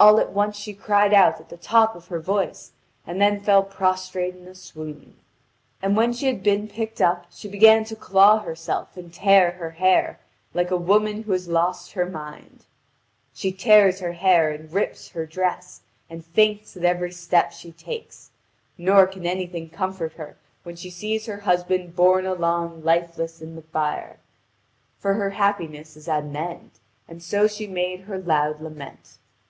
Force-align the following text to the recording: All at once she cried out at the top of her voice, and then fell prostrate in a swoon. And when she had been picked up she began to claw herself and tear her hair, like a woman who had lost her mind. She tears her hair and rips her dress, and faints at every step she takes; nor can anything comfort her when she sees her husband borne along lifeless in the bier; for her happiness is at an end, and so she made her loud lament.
All 0.00 0.18
at 0.18 0.32
once 0.32 0.56
she 0.56 0.74
cried 0.74 1.14
out 1.14 1.38
at 1.38 1.48
the 1.48 1.56
top 1.56 1.94
of 1.94 2.08
her 2.08 2.18
voice, 2.18 2.72
and 3.06 3.20
then 3.20 3.40
fell 3.40 3.62
prostrate 3.62 4.34
in 4.34 4.48
a 4.48 4.56
swoon. 4.56 5.14
And 5.80 5.96
when 5.96 6.12
she 6.12 6.26
had 6.26 6.42
been 6.42 6.66
picked 6.66 7.00
up 7.00 7.26
she 7.30 7.46
began 7.46 7.84
to 7.84 7.94
claw 7.94 8.40
herself 8.40 8.96
and 8.96 9.14
tear 9.14 9.52
her 9.52 9.70
hair, 9.70 10.18
like 10.52 10.72
a 10.72 10.76
woman 10.76 11.22
who 11.22 11.30
had 11.30 11.46
lost 11.46 11.92
her 11.92 12.04
mind. 12.04 12.64
She 13.32 13.52
tears 13.52 14.00
her 14.00 14.14
hair 14.14 14.50
and 14.50 14.72
rips 14.72 15.10
her 15.10 15.26
dress, 15.26 15.82
and 16.10 16.24
faints 16.26 16.76
at 16.76 16.82
every 16.82 17.12
step 17.12 17.52
she 17.52 17.70
takes; 17.70 18.32
nor 18.76 19.06
can 19.06 19.24
anything 19.24 19.70
comfort 19.70 20.14
her 20.14 20.36
when 20.64 20.74
she 20.74 20.90
sees 20.90 21.26
her 21.26 21.38
husband 21.38 21.94
borne 21.94 22.26
along 22.26 22.82
lifeless 22.82 23.40
in 23.40 23.54
the 23.54 23.62
bier; 23.62 24.18
for 24.98 25.14
her 25.14 25.30
happiness 25.30 25.96
is 25.96 26.08
at 26.08 26.24
an 26.24 26.34
end, 26.34 26.70
and 27.06 27.22
so 27.22 27.46
she 27.46 27.68
made 27.68 28.00
her 28.00 28.18
loud 28.18 28.60
lament. 28.60 29.18